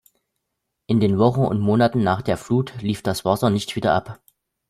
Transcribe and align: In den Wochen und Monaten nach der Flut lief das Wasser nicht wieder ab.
In 0.87 0.99
den 0.99 1.19
Wochen 1.19 1.41
und 1.41 1.59
Monaten 1.59 2.01
nach 2.01 2.23
der 2.23 2.35
Flut 2.35 2.73
lief 2.81 3.03
das 3.03 3.23
Wasser 3.23 3.51
nicht 3.51 3.75
wieder 3.75 3.93
ab. 3.93 4.19